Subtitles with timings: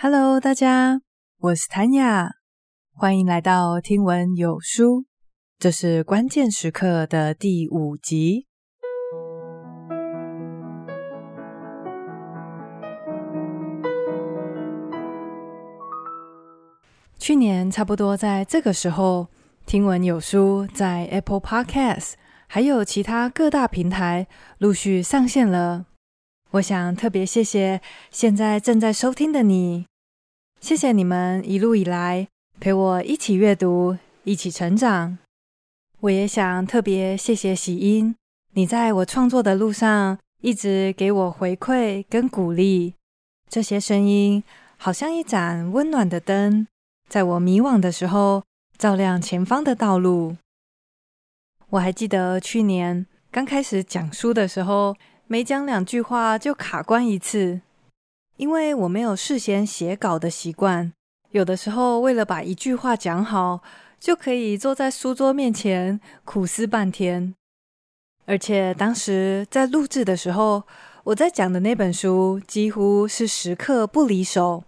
[0.00, 1.00] Hello，大家，
[1.38, 2.30] 我是谭雅，
[2.94, 5.06] 欢迎来到听闻有书，
[5.58, 8.46] 这是关键时刻的第五集。
[17.18, 19.26] 去年差不多在这个时候，
[19.66, 22.12] 听闻有书在 Apple Podcast
[22.46, 24.28] 还有其他各大平台
[24.58, 25.86] 陆续上线了。
[26.52, 29.86] 我想特别谢谢现在正在收听的你，
[30.60, 32.28] 谢谢你们一路以来
[32.60, 35.18] 陪我一起阅读、一起成长。
[36.00, 38.14] 我也想特别谢谢喜音，
[38.52, 42.94] 你在我创作的路上一直给我回馈跟鼓励。
[43.48, 44.42] 这些声音
[44.76, 46.66] 好像一盏温暖的灯，
[47.08, 48.42] 在我迷惘的时候
[48.76, 50.36] 照亮前方的道路。
[51.70, 54.96] 我还记得去年刚开始讲书的时候。
[55.30, 57.60] 没讲两句话就卡关一次，
[58.38, 60.92] 因为我没有事先写稿的习惯。
[61.32, 63.60] 有的时候，为了把一句话讲好，
[63.98, 67.34] 就可以坐在书桌面前苦思半天。
[68.26, 70.62] 而且当时在录制的时候，
[71.02, 74.62] 我在讲的那本书几乎是时刻不离手，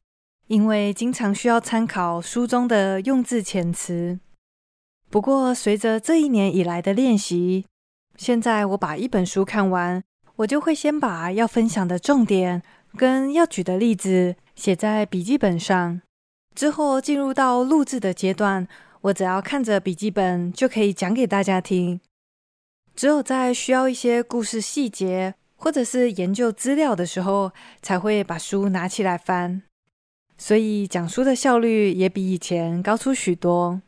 [0.48, 4.18] 因为经常需要参考书中的用字遣词。
[5.08, 7.64] 不过，随着这一年以来的练习，
[8.16, 10.02] 现在我把一本书看完。
[10.36, 12.62] 我就会先把要分享的重点
[12.96, 16.00] 跟要举的例子写在笔记本上，
[16.54, 18.66] 之后进入到录制的阶段，
[19.02, 22.00] 我只要看着笔记本就可以讲给大家听。
[22.94, 29.62] 只有在需要一些故事细节或者是研究资料的时候，才会把书拿起来翻。
[30.36, 33.80] 所以讲书的效率也比以前高出许多。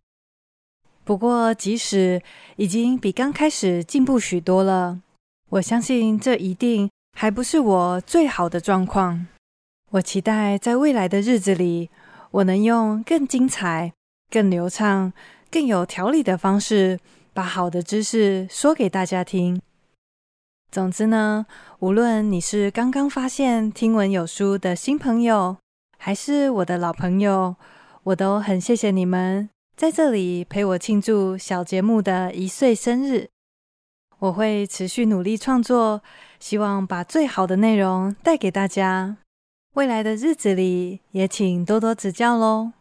[1.04, 2.22] 不过，即使
[2.56, 5.00] 已经比刚开始进步许多了。
[5.48, 9.26] 我相信这一定还不是我最好的状况。
[9.90, 11.90] 我期待在未来的日子里，
[12.30, 13.92] 我能用更精彩、
[14.30, 15.12] 更流畅、
[15.50, 16.98] 更有条理的方式，
[17.34, 19.60] 把好的知识说给大家听。
[20.70, 21.44] 总之呢，
[21.80, 25.58] 无论你是刚刚发现听闻有书的新朋友，
[25.98, 27.56] 还是我的老朋友，
[28.04, 33.28] 我都很谢谢你们在这里陪我庆祝小节目的一岁生日。
[34.20, 36.00] 我会持续努力创作，
[36.42, 39.18] 希望把最好的内容带给大家。
[39.74, 42.72] 未来的日子里，也请多多指教喽。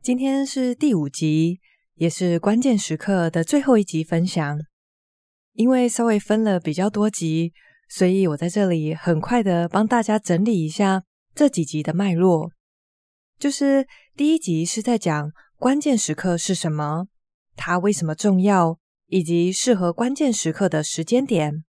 [0.00, 1.58] 今天是第五集，
[1.96, 4.60] 也是关键时刻的最后一集分享。
[5.54, 7.52] 因为稍微分了比较多集，
[7.88, 11.02] 所以我在这里很快的帮大家整理一下。
[11.34, 12.52] 这几集的脉络，
[13.38, 17.06] 就是第一集是在讲关键时刻是什么，
[17.56, 21.64] 它为什么重要，以及适合关键时刻的时间点。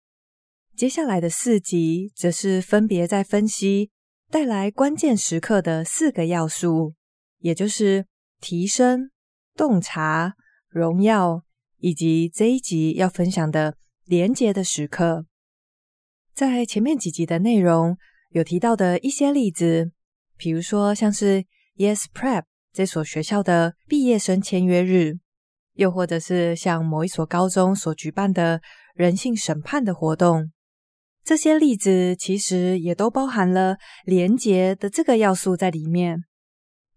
[0.75, 3.91] 接下来的四集则是分别在分析
[4.31, 6.95] 带来关键时刻的四个要素，
[7.39, 8.05] 也就是
[8.39, 9.11] 提升、
[9.55, 10.35] 洞察、
[10.69, 11.43] 荣耀，
[11.77, 13.75] 以及这一集要分享的
[14.05, 15.25] 连接的时刻。
[16.33, 17.97] 在前面几集的内容。
[18.31, 19.91] 有提到的一些例子，
[20.37, 21.43] 比如说像是
[21.79, 25.13] Yes Prep 这所学校的毕业生签约日，
[25.75, 28.59] 又或者是像某一所高中所举办的
[28.95, 30.51] 人性审判的活动，
[31.23, 36.25] 这些例子其实也都包含了连结的这个要素在里面。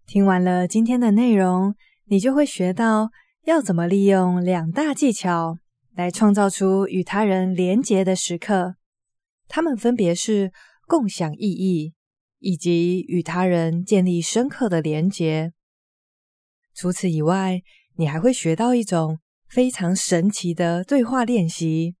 [0.05, 1.73] 听完了今天的内容，
[2.07, 3.09] 你就会学到
[3.45, 5.59] 要怎么利用两大技巧
[5.95, 8.75] 来创造出与他人连结的时刻，
[9.47, 10.51] 它们分别是。
[10.85, 11.93] 共享意义，
[12.43, 15.53] 以及与他人建立深刻的连结。
[16.75, 17.61] 除此以外，
[17.95, 21.95] 你还会学到一种非常神奇的对话练习。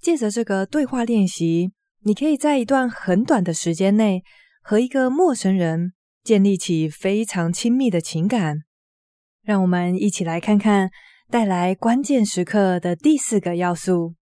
[0.00, 4.22] 借着这个对话练习，你可以在一段很短的时间内
[4.62, 8.58] 和一个陌生人建立起非常亲密的情感。
[9.42, 10.90] 让我们一起来看看
[11.30, 14.14] 带来关键时刻的第四个要素。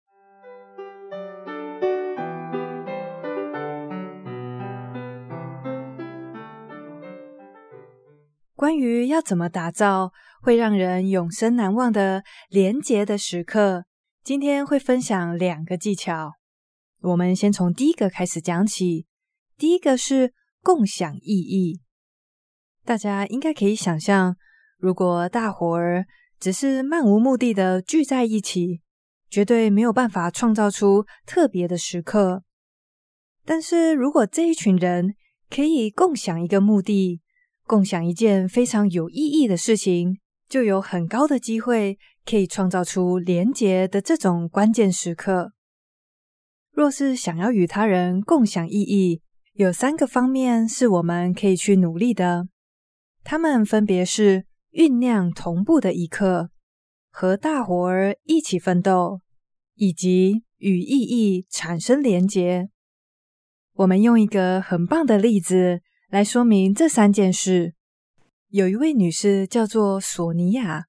[8.57, 10.11] 关于要怎么打造
[10.41, 13.85] 会让人永生难忘的连结的时刻，
[14.23, 16.31] 今天会分享两个技巧。
[17.01, 19.05] 我们先从第一个开始讲起。
[19.57, 20.33] 第一个是
[20.63, 21.81] 共享意义。
[22.83, 24.35] 大家应该可以想象，
[24.79, 26.07] 如果大伙儿
[26.39, 28.81] 只是漫无目的的聚在一起，
[29.29, 32.41] 绝对没有办法创造出特别的时刻。
[33.45, 35.13] 但是如果这一群人
[35.47, 37.21] 可以共享一个目的，
[37.67, 40.17] 共享一件非常有意义的事情，
[40.47, 45.51] 就有很高的机会可以创造出连结的这种关键时刻。
[46.71, 49.21] 若是想要与他人共享意义，
[49.53, 52.47] 有三个方面是我们可以去努力的。
[53.23, 56.51] 他们分别是酝酿同步的一刻、
[57.11, 59.19] 和大伙儿一起奋斗，
[59.75, 62.69] 以及与意义产生连结。
[63.73, 67.73] 我们用一个很棒的例子来说明这三件事。
[68.47, 70.85] 有一位女士叫做索尼娅，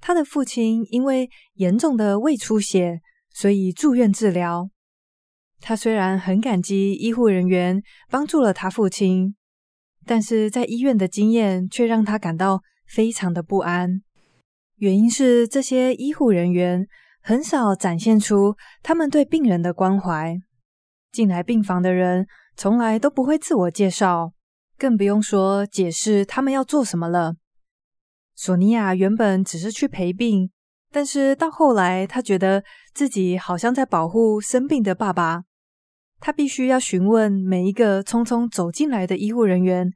[0.00, 4.68] 她的父亲因为严重的胃出血，所以住院治疗。
[5.60, 9.36] 他虽然很感激医护人员帮助了他父亲，
[10.04, 14.02] 但是在医院的经验却让他感到非常的不安。
[14.76, 16.88] 原因是这些医护人员
[17.22, 20.36] 很少展现出他们对病人的关怀，
[21.12, 22.26] 进来病房的人
[22.56, 24.32] 从来都不会自我介绍，
[24.80, 27.34] 更不用说解释他们要做什么了。
[28.34, 30.50] 索尼娅原本只是去陪病，
[30.90, 35.42] 但是到后来，她觉得自己好像在保护生病的爸爸。
[36.18, 39.92] 他必须要询问每一个匆匆走进来的医护人员：“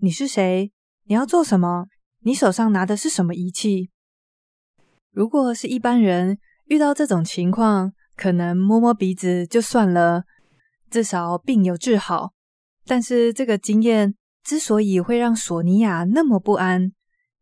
[0.00, 0.72] 你是谁？
[1.04, 1.88] 你要做什么？
[2.20, 3.90] 你手上拿的是什么仪器？”
[5.12, 10.24] 如果是一般人遇到这种情况，可能摸摸鼻子就算了，
[10.90, 12.32] 至少病有治好。
[12.84, 14.14] 但是这个经验
[14.44, 16.92] 之所以会让索尼娅那么不安，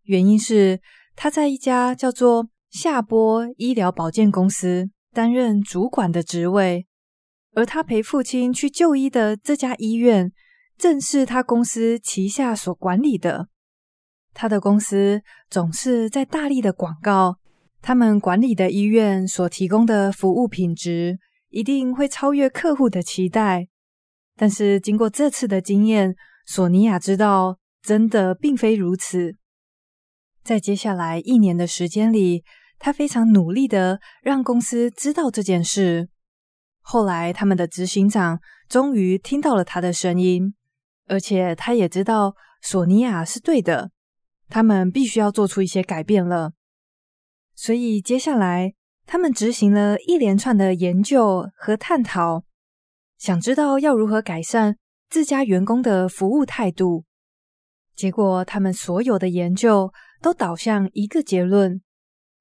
[0.05, 0.81] 原因是
[1.17, 6.87] 她在一家叫做夏波医疗保健公司担任主管的职位。
[7.53, 10.31] 而他陪父亲去就医的这家医院，
[10.79, 13.49] 正是他公司旗下所管理的。
[14.33, 15.21] 他的公司
[15.51, 17.39] 总是在大力的广告，
[17.83, 21.19] 他们管理的医院所提供的服务品质
[21.49, 23.67] 一定会超越客户的期待。
[24.37, 26.15] 但是经过这次的经验，
[26.47, 29.37] 索尼娅知道，真的并非如此。
[30.43, 32.45] 在接下来一年的时间里，
[32.79, 36.09] 他非常努力的让公司知道这件事。
[36.81, 40.55] 后来，他们的执行长终于听到了他的声音，
[41.07, 43.91] 而且他也知道索尼娅是对的，
[44.49, 46.53] 他们必须要做出一些改变了。
[47.55, 48.73] 所以，接下来
[49.07, 52.45] 他们执行了一连串的研究和探讨，
[53.19, 54.79] 想知道要如何改善
[55.11, 57.05] 自家员工的服务态度。
[57.95, 59.93] 结果，他们所有的研究
[60.23, 61.83] 都导向一个结论，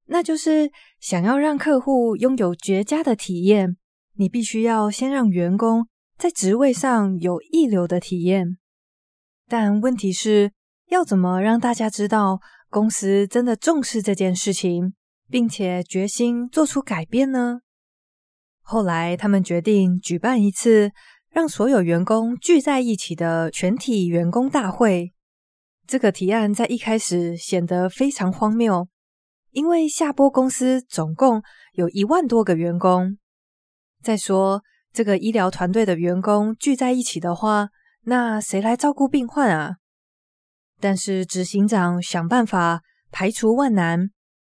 [0.06, 3.75] 那就是想要让客户拥有绝佳的体验。
[4.13, 5.88] 你必须要先让员工
[6.18, 8.57] 在职位上有一流的体验，
[9.48, 10.51] 但问题是
[10.89, 14.94] 要怎么让大家知道公司真的重视这件事情，
[15.30, 17.62] 并且决心做出改变呢？
[18.62, 20.92] 后来他们决定举办一次
[21.31, 25.14] 让所有员工聚在一起的全体员工大会。
[25.88, 28.88] 这个提案在一开始显得非常荒谬，
[29.52, 31.42] 因为夏波公司总共
[31.74, 33.18] 有一万多个员工。
[34.04, 34.62] 再说，
[34.94, 37.70] 这个医疗团队的员工聚在一起的话，
[38.04, 39.78] 那谁来照顾病患啊？
[40.80, 42.81] 但是执行长想办法
[43.12, 44.12] 排除万难，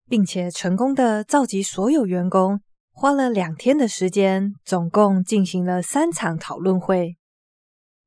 [0.10, 2.60] 并且成功的召集所有员工，
[3.00, 7.16] 花了两天的时间，总共进行了三场讨论会。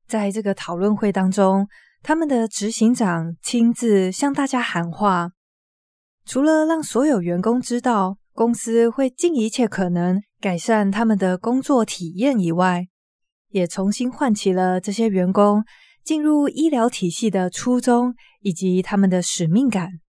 [0.07, 1.67] 在这个讨论会当中，
[2.03, 5.31] 他们的执行长亲自向大家喊话，
[6.25, 10.21] 除了让所有员工知道公司会尽一切可能。
[10.39, 12.85] 改善他们的工作体验以外，
[13.49, 15.63] 也重新唤起了这些员工
[16.03, 20.02] 进入医疗体系的初衷以及他们的使命感。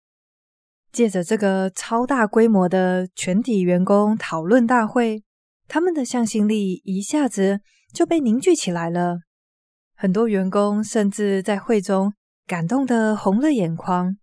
[0.94, 5.24] 借着这个超大规模的全体员工讨论大会，
[5.66, 7.60] 他们的向心力一下子
[7.92, 9.18] 就被凝聚起来了。
[9.96, 12.14] 很多员工甚至在会中
[12.46, 14.16] 感动得红了眼眶。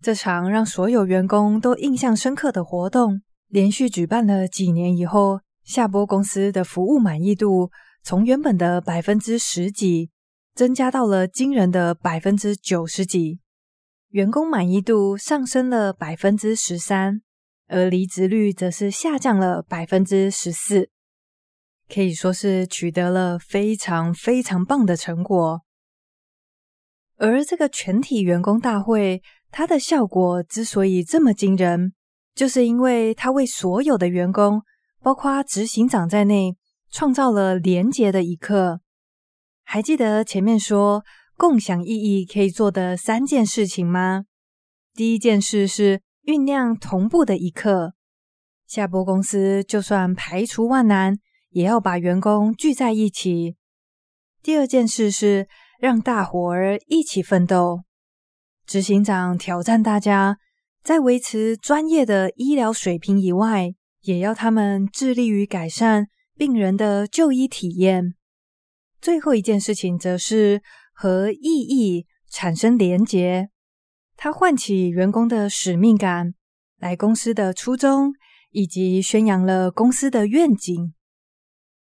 [0.00, 3.22] 这场让所有员工都印象深刻的活动。
[3.48, 7.70] 连续举办了几年以后，夏波公司的服务满意度
[8.02, 10.10] 从原本的百分之十几，
[10.54, 13.40] 增加到了惊人的百分之九十几，
[14.14, 17.20] 员工满意度上升了百分之十三，
[17.66, 20.88] 而离职率则是下降了百分之十四，
[21.92, 25.62] 可以说是取得了非常非常棒的成果。
[27.16, 31.92] 而这个全体员工大会，它的效果之所以这么惊人。
[32.36, 34.62] 就是因为他为所有的员工，
[35.02, 36.56] 包括执行长在内，
[36.88, 38.80] 创造了连结的一刻。
[39.64, 41.04] 还记得前面说
[41.36, 44.24] 共享意义可以做的三件事情吗？
[44.94, 47.94] 第一件事是酝酿同步的一刻。
[48.66, 51.18] 夏波公司就算排除万难，
[51.50, 53.56] 也要把员工聚在一起。
[54.42, 55.48] 第二件事是
[55.78, 57.82] 让大伙儿一起奋斗。
[58.66, 60.38] 执行长挑战大家。
[60.82, 63.72] 在维持专业的医疗水平以外，
[64.02, 68.12] 也要他们致力于改善病人的就医体验。
[69.00, 70.60] 最后一件事情，则是
[70.94, 73.50] 和意义产生连结，
[74.16, 76.34] 它唤起员工的使命感，
[76.78, 78.14] 来公司的初衷，
[78.50, 80.94] 以及宣扬了公司的愿景。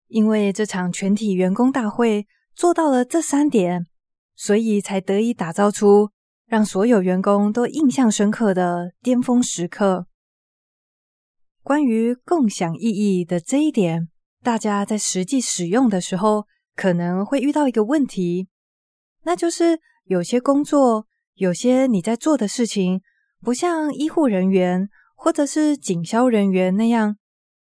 [0.07, 3.87] 因为这场全体员工大会做到了这三点，
[4.35, 6.09] 所以才得以打造出
[6.45, 10.07] 让所有员工都印象深刻的巅峰时刻。
[11.63, 14.09] 关于共享意义的这一点，
[14.43, 18.49] 大家在实际使用的时候，可能会遇到一个问题，
[19.23, 23.01] 那就是有些工作，有些你在做的事情，
[23.41, 27.17] 不像医护人员或者是警消人员那样，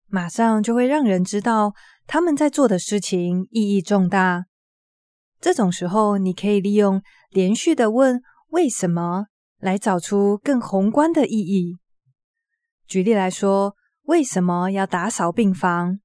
[0.07, 1.73] 马上就会让人知道
[2.07, 4.45] 他们在做的事情意义重大。
[5.39, 9.27] 这种时候，你可以利用连续的问“为什么”
[9.59, 11.77] 来找出更宏观的意义。
[12.87, 15.99] 举例来说，为什么要打扫病房？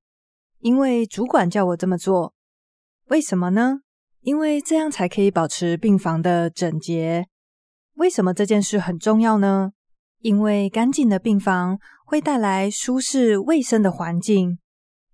[0.61, 2.35] 因为主管叫我这么做。
[3.09, 3.81] 为什么呢？
[4.25, 7.27] 因为这样才可以保持病房的整洁。
[7.97, 9.73] 为什么这件事很重要呢？
[10.21, 14.59] 因为干净的病房会带来舒适卫生的环境。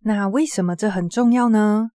[0.03, 1.91] 那为什么这很重要呢？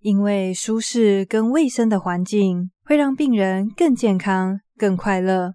[0.00, 5.54] 因为舒适跟卫生的环境会让病人更健康、更快乐。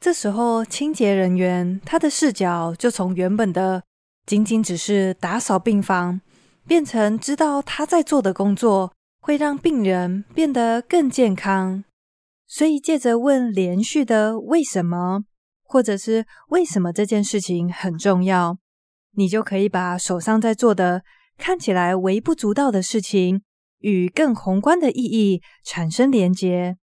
[0.00, 3.84] 这时候，清洁人员他的视角就从原本的
[4.26, 6.20] 仅仅只是打扫病房，
[6.66, 8.92] 变成知道他在做的工作
[9.26, 11.82] 会让病人变得更健康，
[12.46, 15.24] 所以借着问连续的为什么，
[15.64, 18.56] 或者是为什么这件事情很重要，
[19.16, 21.02] 你就可以把手上在做的
[21.36, 23.42] 看起来微不足道的事情
[23.80, 26.76] 与更宏观的意义产生连结。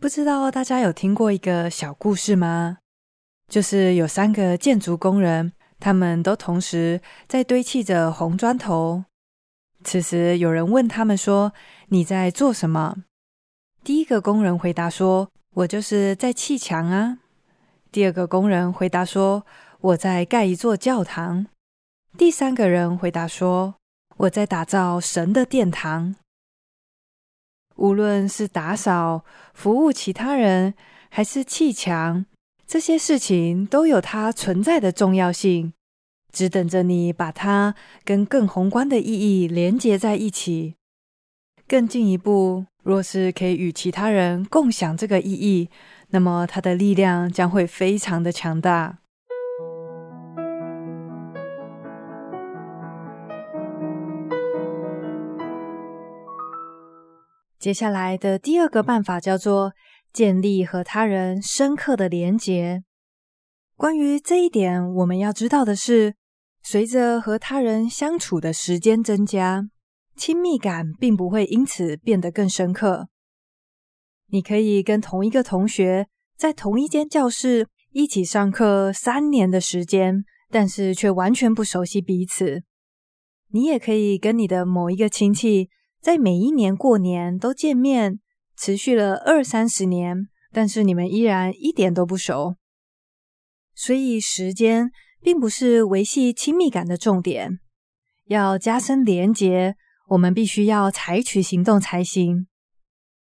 [0.00, 2.78] 不知道大家有听过一个小故事吗？
[3.48, 5.52] 就是有三个建筑工人。
[5.78, 9.04] 他们都同时在堆砌着红砖头。
[9.86, 11.52] 此时，有人问他们说
[11.90, 13.04] ：“你在做什么？”
[13.84, 17.18] 第一个工人回答说：“我就是在砌墙啊。”
[17.92, 19.46] 第二个工人回答说
[19.80, 21.46] ：“我在盖一座教堂。”
[22.18, 23.76] 第三个人回答说
[24.26, 26.16] ：“我在打造神的殿堂。”
[27.76, 29.24] 无论是打扫、
[29.54, 30.74] 服务其他人，
[31.10, 32.26] 还是砌墙。
[32.66, 35.72] 这些事情都有它存在的重要性，
[36.36, 37.74] 只等着你把它
[38.04, 40.74] 跟更宏观的意义连接在一起。
[41.66, 45.70] 更进一步，若是可以与其他人共享这个意义，
[46.10, 48.98] 那么它的力量将会非常的强大。
[57.58, 59.72] 接下来的第二个办法叫做，
[60.12, 62.84] 建立和他人深刻的连结。
[63.76, 66.14] 关于这一点，我们要知道的是，
[66.68, 69.70] 随着和他人相处的时间增加，
[70.16, 73.08] 亲密感并不会因此变得更深刻。
[74.30, 82.64] 你可以跟同一个同学在同一间教室一起上课三年的时间，但是却完全不熟悉彼此。
[83.50, 85.70] 你也可以跟你的某一个亲戚
[86.00, 88.18] 在每一年过年都见面。
[88.56, 90.16] 持续了二三十年，
[90.50, 92.56] 但是你们依然一点都不熟。
[93.72, 97.58] 所以，时间并不是维系亲密感的重点。
[98.26, 99.76] 要加深连结，
[100.08, 102.46] 我们必须要采取行动才行。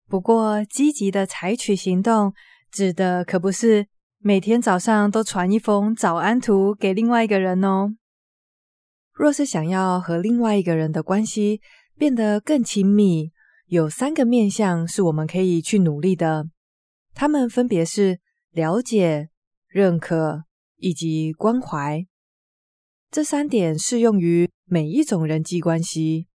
[0.09, 2.33] 不过，积极的采取行动，
[2.71, 3.87] 指的可不是
[4.19, 7.95] 每天早上都传一封早安图给另外一个人哦。
[9.13, 11.61] 若是想要和另外一个人的关系
[11.97, 13.31] 变得更亲密，
[13.67, 16.47] 有三个面向是我们可以去努力的，
[17.15, 18.21] 他们分别是
[18.51, 19.29] 了解、
[19.69, 20.44] 认可
[20.77, 22.07] 以及关怀。
[23.11, 26.27] 这三点适用于每一种人际关系，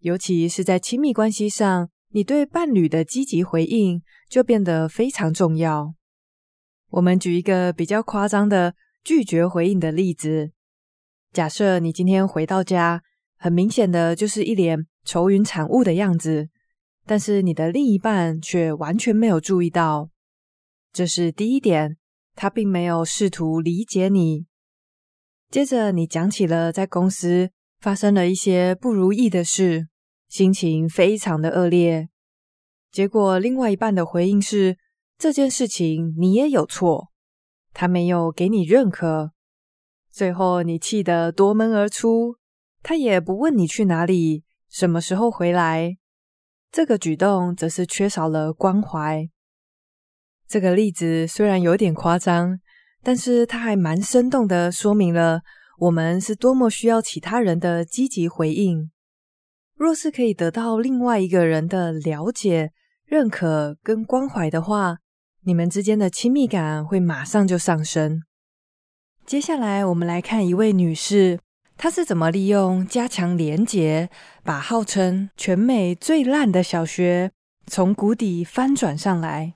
[0.00, 5.94] 尤其是在亲密关系上，你对伴侣的积极回应就变得非常重要。
[6.90, 10.52] 我们举一个比较夸张的拒绝回应的例子：
[11.32, 13.02] 假设你今天回到家，
[13.36, 16.48] 很明显的就是一脸愁云惨雾的样子。
[17.08, 20.10] 但是你的另一半却完全没有注意到，
[20.92, 21.96] 这是第一点，
[22.36, 24.46] 他并没有试图理解你。
[25.50, 27.50] 接着你讲起了在公司
[27.80, 29.88] 发生了一些不如意的事，
[30.28, 32.08] 心情非常的恶劣。
[32.92, 34.78] 结果另外一半的回应是，
[35.18, 37.08] 这件事情你也有错，
[37.72, 39.32] 他没有给你认可。
[40.10, 42.36] 最后你气得夺门而出，
[42.82, 45.96] 他也不问你去哪里，什么时候回来。
[46.72, 49.28] 这个举动则是缺少了关怀。
[50.48, 52.60] 这个例子虽然有点夸张，
[53.02, 55.42] 但是它还蛮生动的说明了
[55.78, 58.90] 我们是多么需要其他人的积极回应。
[59.74, 62.70] 若是可以得到另外一个人的了解、
[63.04, 64.98] 认可跟关怀的话，
[65.44, 68.22] 你们之间的亲密感会马上就上升。
[69.26, 71.40] 接下来，我们来看一位女士，
[71.76, 74.08] 她是怎么利用加强连结，
[74.42, 77.32] 把号称全美最烂的小学
[77.66, 79.55] 从谷底翻转上来。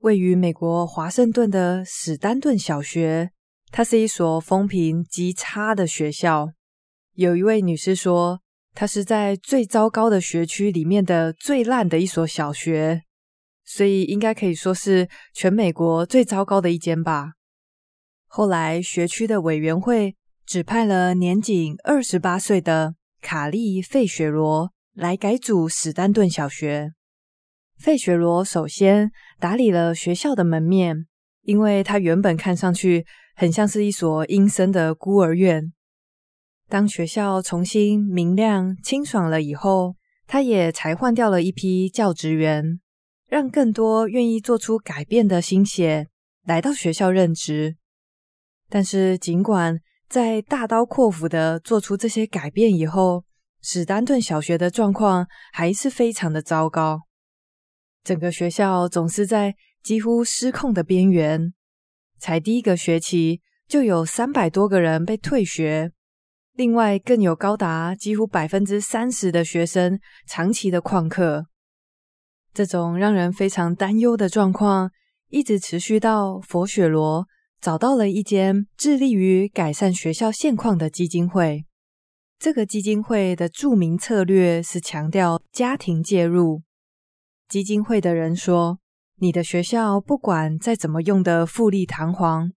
[0.00, 3.32] 位于美国华盛顿的史丹顿小学，
[3.70, 6.48] 它是一所风评极差的学校。
[7.14, 8.40] 有一位女士说，
[8.74, 13.02] 它是在最糟糕的学区里面的最烂的一所小学，
[13.62, 17.32] 所以应该可以说是全美国最糟糕的一间吧。
[18.26, 20.16] 后来，学区的委员会
[20.46, 26.94] 指派了年仅二十八岁的卡利·费雪罗来改组史丹顿小学。
[27.80, 31.06] 费雪罗首先打理了学校的门面，
[31.40, 35.72] 因为他原本看上去很像是一所阴森的孤儿院。
[36.68, 39.96] 当学校重新明亮清爽了以后，
[40.26, 42.80] 他也才换掉了一批教职员，
[43.26, 46.08] 让更多愿意做出改变的新血
[46.44, 47.76] 来到学校任职。
[48.68, 53.24] 但是，尽管在大刀阔斧的做出这些改变以后，
[53.62, 57.00] 史丹顿小学的状况还是非常的糟糕。
[58.02, 61.52] 整个学校总是在几乎失控的边缘，
[62.18, 65.92] 才第一个学期就有三百多个人被退学，
[66.54, 71.46] 另外更有高达几乎百分之三十的学生长期的旷课。
[72.52, 74.90] 这种让人非常担忧的状况
[75.28, 77.26] 一直持续到佛雪罗
[77.60, 81.64] 找到了一间致力于改善学校现况的基金会。
[82.38, 86.62] 这个基金会的著名策略是强调家庭介入。
[87.50, 88.78] 基金会的人说
[89.18, 92.52] ：“你的学校不管再怎么用的富丽堂皇，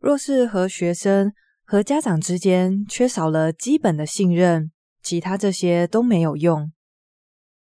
[0.00, 1.32] 若是和学生
[1.64, 6.72] 和家长之间缺少了基本的信任，其他这些都没有用。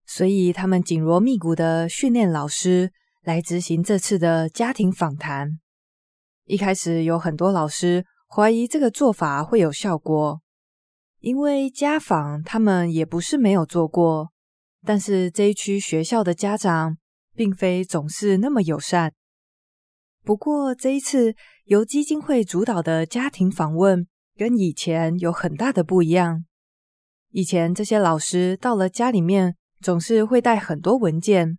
[0.07, 5.59] 所以他们紧锣密鼓的训练老师来执行这次的家庭访谈。
[6.47, 10.41] 一开始有很多老师怀疑这个做法会有效果，
[11.21, 14.31] 因为家访他们也不是没有做过。”
[14.87, 16.99] 但是这一区学校的家长
[17.35, 19.13] 并非总是那么友善。
[20.23, 26.45] 不过这一次由基金会主导的家庭访问跟以前有很大的不一样。
[27.31, 31.59] 以前这些老师到了家里面，总是会带很多文件，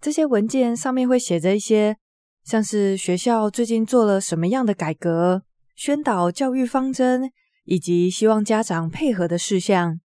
[0.00, 1.96] 这些文件上面会写着一些
[2.44, 5.42] 像是学校最近做了什么样的改革、
[5.74, 7.30] 宣导教育方针，
[7.64, 10.00] 以及希望家长配合的事项。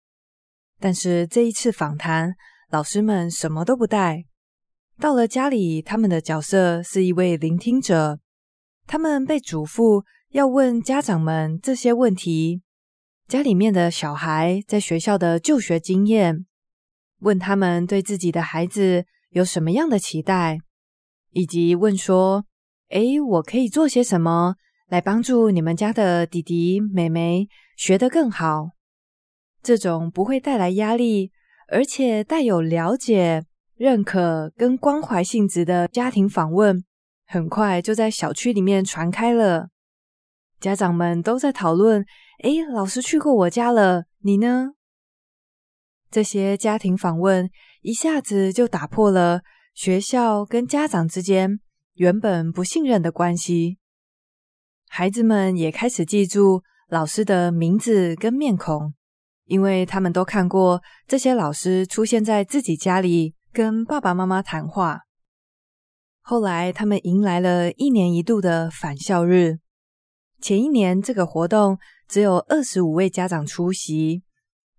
[0.81, 2.33] 但是这一次访谈，
[2.71, 4.25] 老师们什么都不带。
[4.99, 8.19] 到了家里，他们的角色是一位聆听者。
[8.87, 12.63] 他们被嘱咐要问家长们这些问题：
[13.27, 16.45] 家里面的小孩在学校的就学经验，
[17.19, 20.57] 问他们对自己的孩子有什么样的期待，
[21.29, 22.45] 以及问说
[22.89, 24.55] ：“诶，我可以做些什么
[24.87, 28.71] 来帮助你们家的弟弟妹妹学得更好？”
[29.63, 31.31] 这种不会带来压力，
[31.67, 33.45] 而且带有了解、
[33.75, 36.83] 认可跟关怀性质的家庭访问，
[37.27, 39.69] 很快就在小区里面传开了。
[40.59, 42.05] 家长们都在讨论
[42.43, 44.71] ：“诶，老师去过我家了，你呢？”
[46.11, 47.49] 这些家庭访问
[47.81, 49.41] 一下子就打破了
[49.73, 51.61] 学校跟家长之间
[51.93, 53.77] 原本不信任的关系。
[54.89, 58.93] 孩子们也开始记住老师的名字跟面孔。
[59.51, 65.01] 因为他们都看过这些老师出现在自己家里跟爸爸妈妈谈话。
[66.21, 69.57] 后来，他们迎来了一年一度的返校日。
[70.39, 74.23] 前一年这个活动只有二十五位家长出席，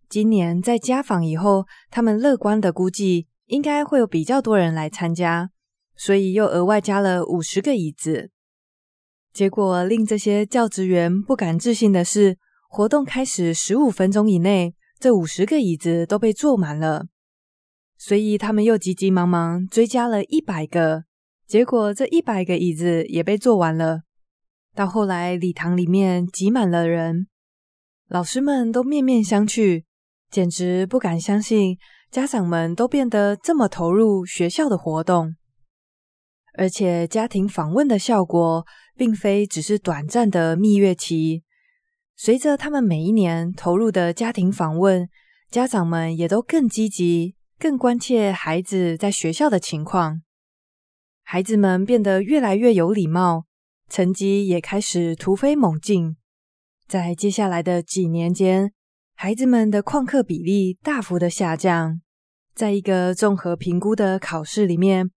[0.08, 5.50] 今年在家访以后，他们乐观的估计应该会有比较多人来参加，
[5.94, 8.30] 所以又额外加了五十个椅子。
[9.34, 12.38] 结果令这些教职员不敢置信的是，
[12.74, 17.08] 活动开始十五分钟以内，这五十个椅子都被坐满了，
[17.98, 21.04] 所以他们又急急忙忙追加了一百个，
[21.46, 24.04] 结果这一百个椅子也被坐完了。
[24.74, 27.26] 到后来，礼堂里面挤满了人，
[28.08, 29.84] 老师们都面面相觑，
[30.30, 31.76] 简直不敢相信
[32.10, 35.36] 家长们都变得这么投入学校的活动，
[36.54, 38.64] 而且家庭访问的效果
[38.96, 41.42] 并非只是短暂的蜜月期。
[42.24, 45.08] 随着他们每一年投入的家庭访问，
[45.50, 50.22] 家长们也都更积极、更关切孩子在学校的情况。
[51.24, 53.46] 孩子们变得越来越有礼貌，
[53.88, 56.16] 成绩也开始突飞猛进。
[56.86, 58.72] 在接下来的几年间，
[59.16, 62.00] 孩子们的旷课比例大幅的下降。
[62.54, 65.10] 在一个综合评估的考试里面，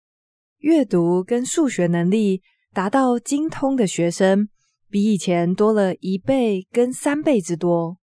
[0.59, 4.47] 阅读跟数学能力达到精通的学生，
[4.93, 7.97] 比以前多了一倍跟三倍之多。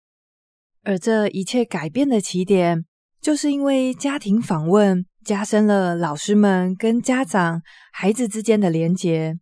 [0.85, 2.87] 而这一切改变的起点，
[3.21, 7.61] 就是因为家庭访问加深了老师们跟家长、
[7.93, 9.39] 孩子之间的连结。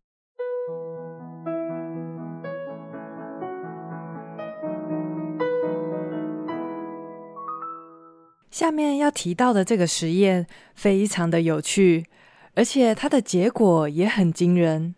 [8.51, 12.07] 下面要提到的这个实验非常的有趣，
[12.55, 14.96] 而且它的结果也很惊人。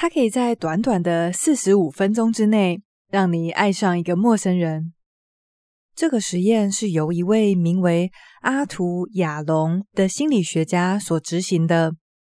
[0.00, 2.80] 它可以在短短的四十五分钟之内，
[3.10, 4.94] 让你爱上一个陌生人。
[5.92, 11.96] 这个实验是由一位名为阿图亚龙的心理学家所执行的，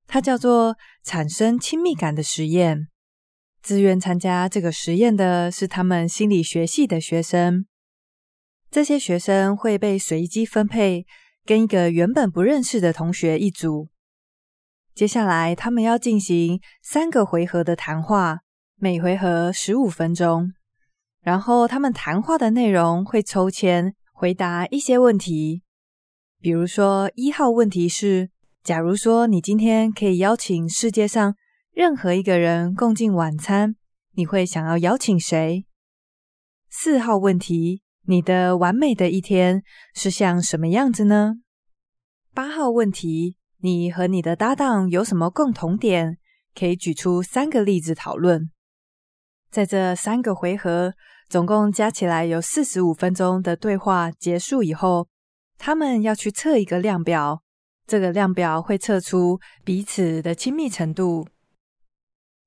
[0.06, 2.86] 它叫做产生亲密感的实验。
[3.60, 7.66] 自愿参加这个实验的是他们心理学系的学生。
[8.70, 11.04] 这些学生会被随机分配
[11.44, 13.88] 跟一个原本不认识的同学一组。
[14.98, 18.40] 接下来，他们要进行三个回合的谈话，
[18.74, 20.52] 每回合十五分钟。
[21.20, 25.62] 然后，他们谈话的内容会抽签回答一些问题。
[26.40, 28.30] 比如说，一号问题是：
[28.64, 31.36] 假如说你今天可以邀请世界上
[31.72, 33.76] 任何一个人共进晚餐，
[34.14, 35.64] 你会想要邀请谁？
[36.68, 37.82] 四号问题。
[38.06, 39.62] 你的完美的一天
[39.94, 41.36] 是像什么样子呢？
[42.34, 46.18] 八号问题，你和你的搭档有什么共同点？
[46.54, 48.50] 可以举出三个例子讨论。
[49.50, 50.94] 在这三个回合，
[51.28, 55.08] 总共加起来有四十五分钟的对话结束以后，
[55.56, 57.42] 他们要去测一个量表。
[57.86, 61.26] 这个量表会测出彼此的亲密程度。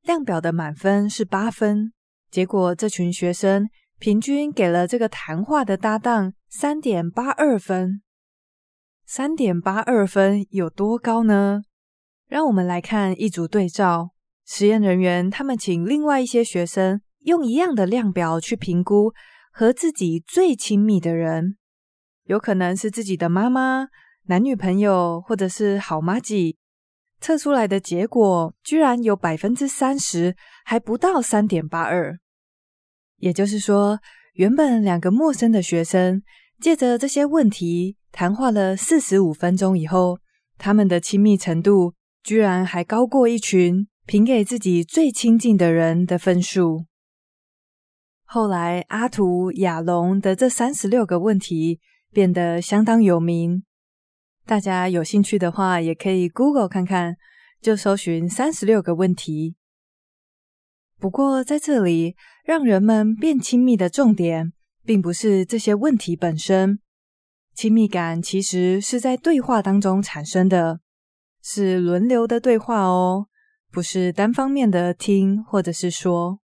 [0.04, 1.91] 量表的满分是八分，
[2.30, 3.69] 结果这群学生。
[4.00, 8.02] 平均给了这个谈话的搭档三点八二分，
[9.13, 11.63] 三点八二分有多高呢？
[12.30, 14.12] 让我们来看一组对照。
[14.45, 19.12] 实验人员他们请另外一些学生用一样的量表去评估
[19.52, 21.58] 和自己最亲密的人，
[22.24, 23.89] 有可能是自己的妈妈、
[24.28, 26.56] 男女朋友或者是好妈吉。
[27.19, 32.17] 测出来的结果居然有百分之三十还不到三点八二。
[33.17, 34.00] 也就是说，
[34.36, 36.24] 原本两个陌生的学生
[36.62, 40.19] 借着这些问题谈话了四十五分钟以后，
[40.58, 41.93] 他们的亲密程度
[42.24, 46.86] 居然还高过一群评给自己最亲近的人的分数。
[48.26, 51.80] 后来，阿图亚龙的这三十六个问题
[52.12, 53.63] 变得相当有名，
[54.45, 57.15] 大家有兴趣的话，也可以 Google 看看，
[57.62, 59.56] 就搜寻三十六个问题。
[61.00, 64.54] 不过，在这里，让人们变亲密的重点，
[64.86, 66.80] 并不是这些问题本身。
[67.62, 70.80] 亲密感其实是在对话当中产生的，
[71.43, 73.28] 是轮流的对话哦，
[73.71, 76.39] 不是单方面的听或者是说。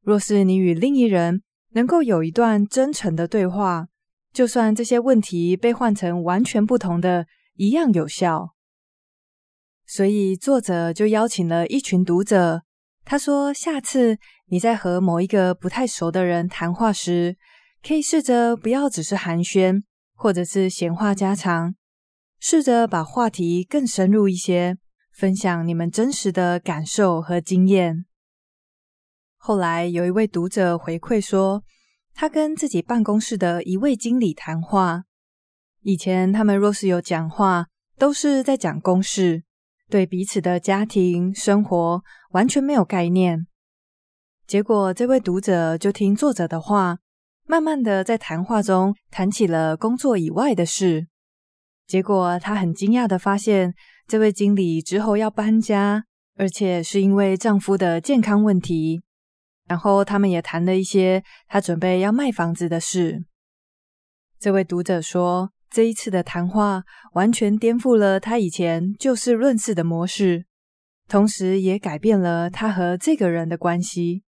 [0.00, 1.42] 若是你与另一人
[1.72, 3.88] 能够有一段真诚的对话，
[4.32, 8.54] 就算这些问题被换成完全不同的，一样有效。
[9.86, 12.62] 所以，作者就邀请了一群读者。
[13.04, 14.16] 他说：“下次
[14.46, 17.36] 你在和某一个不太熟的人谈话时，
[17.86, 19.82] 可以试着不要只是寒暄，
[20.22, 21.74] 或者是闲话家常，
[22.38, 24.78] 试着把话题更深入一些，
[25.12, 28.04] 分享你们真实的感受和经验。”
[29.36, 31.64] 后来有一位读者回馈说，
[32.14, 35.02] 他跟自己办公室的一位经理谈话，
[35.80, 37.66] 以前他们若是有讲话，
[37.98, 39.42] 都是在讲公事。
[39.90, 43.48] 对彼此的家庭生活完全没有概念，
[44.46, 47.00] 结果这位读者就听作者的话，
[47.46, 51.08] 慢慢的在谈话中谈起了工作以外的事。
[51.86, 53.74] 结果他很惊讶的发现，
[54.06, 56.04] 这位经理之后要搬家，
[56.36, 59.02] 而且是因为丈夫的健康问题。
[59.66, 63.24] 然后他们也谈了一些他准备要卖房子的事。
[64.38, 70.46] 这位读者说，这一次的谈话完全颠覆了他以前就事论事的模式，
[71.08, 74.24] 同时也改变了他和这个人的关系。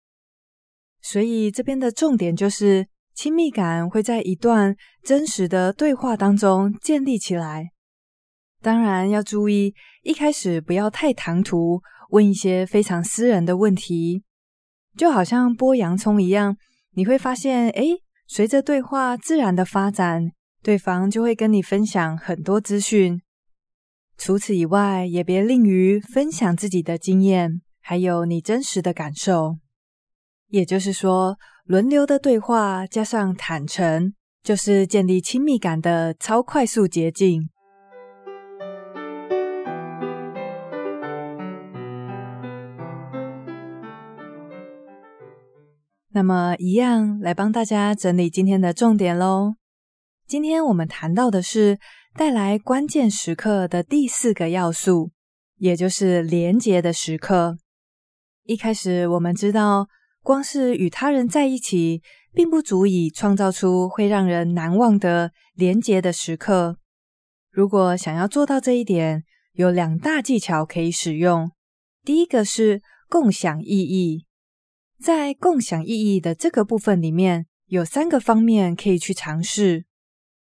[1.01, 2.87] 所以这边的重点就是，
[3.21, 7.69] 亲密感会在一段真实的对话当中建立起来。
[8.63, 11.79] 当然要注意，一开始不要太唐突，
[12.09, 14.23] 问一些非常私人的问题，
[14.97, 16.57] 就好像剥洋葱一样，
[16.93, 20.31] 你会发现，诶，随着对话自然的发展。
[20.63, 23.21] 对方就会跟你分享很多资讯。
[24.17, 29.59] 除此以外，也别吝于分享自己的经验，还有你真实的感受。
[30.47, 37.49] 也就是说，轮流的对话加上坦诚，就是建立亲密感的超快速捷径。
[46.13, 49.53] 那么，一样来帮大家整理今天的重点喽。
[50.27, 51.79] 今天我们谈到的是
[52.15, 55.11] 带来关键时刻的第四个要素，
[55.57, 57.57] 也就是连接的时刻。
[58.43, 59.87] 一开始我们知道，
[60.23, 62.01] 光是与他人在一起，
[62.33, 66.77] 并不足以创造出会让人难忘的连结的时刻。
[67.49, 71.51] 如果想要做到这一点，有两大技巧可以使用。
[72.03, 74.25] 第一个是共享意义。
[74.99, 79.85] 在共享意义的这个部分里面，有三个方面可以去尝试。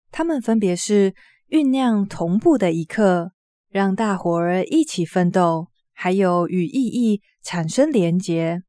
[0.09, 1.13] 它们分别是
[1.49, 3.33] 酝酿同步的一刻，
[3.69, 8.63] 让大伙儿一起奋斗，还有与意义产生连结。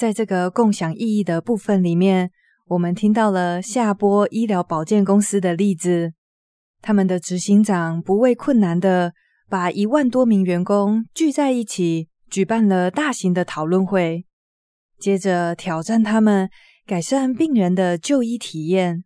[0.00, 2.30] 在这个共享意义的部分里面，
[2.68, 6.14] 我们听到了夏波医疗保健公司的例子，
[6.80, 9.12] 他们的执行长不畏困难的
[9.50, 14.24] 把一万多名员工聚在一起，举办了大型的讨论会。
[14.98, 16.48] 接着挑战他们
[16.86, 19.04] 改善病人的就医体验，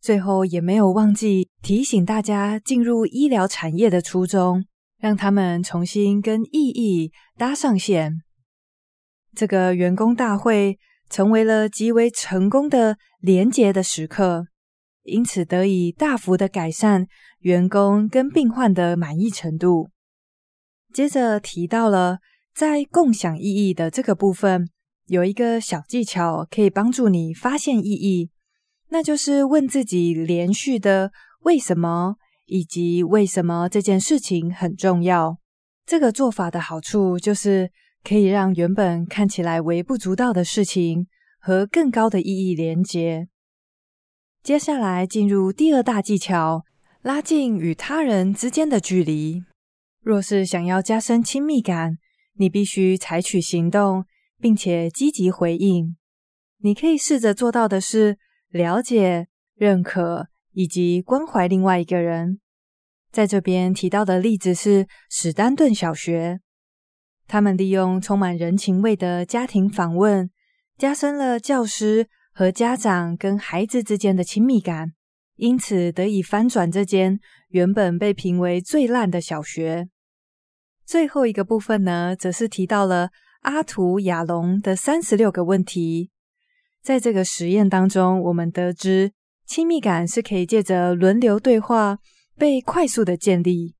[0.00, 4.64] 最后也没有忘记提醒大家进入医疗产业的初衷，
[4.98, 8.22] 让他们重新跟意义搭上线。
[9.34, 14.46] 这个员工大会成为了极为成功的连结的时刻，
[15.02, 17.06] 因此得以大幅的改善
[17.40, 19.90] 员工跟病患的满意程度。
[20.92, 22.18] 接着提到了
[22.54, 24.68] 在共享意义的这个部分。
[25.06, 28.30] 有一个小技巧可以帮助你发现意义，
[28.90, 32.14] 那就是问自己连续的为什么，
[32.46, 35.38] 以及为什么这件事情很重要。
[35.84, 41.06] 这个做法的好处就是可以让原本看起来微不足道的事情
[41.38, 43.28] 和更高的意义连接。
[44.42, 46.64] 接下来进入第二大技巧，
[47.02, 49.42] 拉近与他人之间的距离。
[50.02, 51.98] 若是想要加深亲密感，
[52.34, 54.04] 你必须采取行动。
[54.42, 55.98] 并且积极回应，
[56.60, 58.16] 你可以试着做到的是
[58.48, 62.40] 了解、认可以及关怀另外一个人。
[63.12, 66.40] 在这边提到的例子是史丹顿小学，
[67.30, 70.28] 他们利用充满人情味的家庭访问，
[70.76, 74.94] 加深了教师和家长跟孩子之间的亲密感，
[75.36, 79.88] 因此得以翻转这间原本被评为最烂的小学。
[80.84, 83.10] 最后一个部分呢，则是提到了。
[83.42, 86.10] 阿图亚龙的三十六个问题，
[86.82, 89.12] 在这个实验当中，我们得知
[89.46, 92.00] 亲密感是可以借着轮流对话
[92.36, 93.76] 被快速的建立。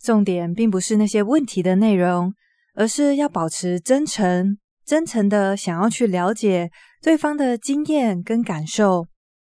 [0.00, 2.32] 重点并不是那些问题的内容，
[2.78, 6.70] 而是要保持真诚，真诚的想要去了解
[7.02, 9.08] 对方的经验跟感受，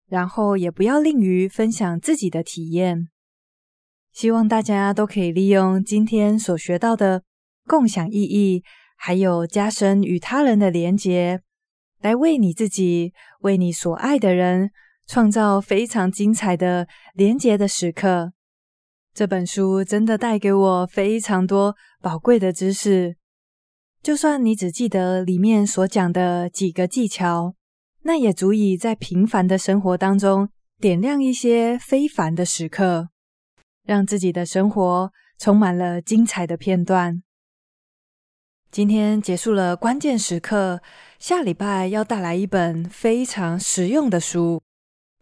[0.07, 3.09] 然后也不要吝于分享自己的体验。
[4.13, 7.23] 希望大家都可以利用今天所学到的
[7.67, 8.63] 共享意义。
[8.95, 11.41] 还有加深与他人的连结，
[12.01, 14.71] 来为你自己、为你所爱的人
[15.05, 18.31] 创造非常精彩的连结的时刻。
[19.13, 23.17] 这本书真的带给我非常多宝贵的知识。
[24.03, 27.55] 就算你只记得里面所讲的几个技巧，
[28.03, 33.09] 那也足以在平凡的生活当中点亮一些非凡的时刻，
[33.83, 37.21] 让自己的生活充满了精彩的片段。
[38.71, 40.81] 今天结束了关键时刻，
[41.19, 44.61] 下礼拜要带来一本非常实用的书。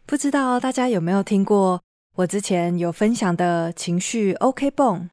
[0.04, 1.82] 不知道大家有没有听过
[2.16, 5.08] 我之前有分享的情绪 OK 绷？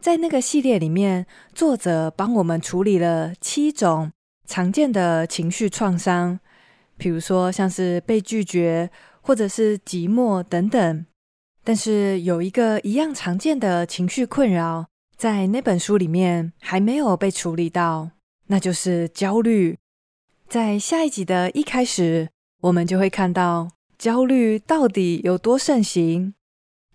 [0.00, 4.12] 在那个系列里面，作者帮我们处理了七种
[4.46, 6.38] 常见的情绪创伤，
[6.96, 11.04] 比如说像是被拒绝或者是寂寞等等。
[11.64, 14.86] 但是有一个一样常见的情绪困扰。
[15.16, 18.12] 在那本书里面还没有被处理到，
[18.46, 19.76] 那就是焦虑。
[20.48, 22.28] 在下一集的一开始，
[22.60, 26.34] 我们就会看到焦虑到底有多盛行。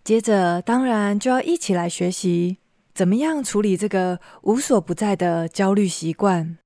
[0.05, 2.59] 接着，当然就要一起来学习
[2.93, 6.57] 怎么样处理这个无所不在的焦虑习惯。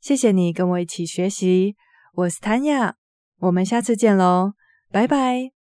[0.00, 1.76] 谢谢你跟我一起学习，
[2.14, 2.94] 我是谭雅，
[3.38, 4.52] 我们下次见喽，
[4.90, 5.55] 拜拜。